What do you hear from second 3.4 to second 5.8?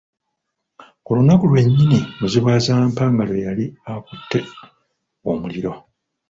yali akutte omuliro